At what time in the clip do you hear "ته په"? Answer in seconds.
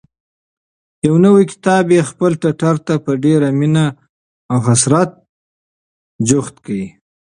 2.85-3.11